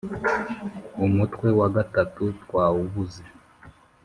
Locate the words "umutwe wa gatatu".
1.05-2.21